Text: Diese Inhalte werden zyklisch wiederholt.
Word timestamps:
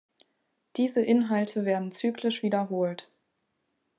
Diese 0.77 1.03
Inhalte 1.03 1.63
werden 1.63 1.91
zyklisch 1.91 2.41
wiederholt. 2.41 3.07